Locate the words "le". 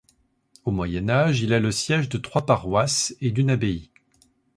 1.59-1.71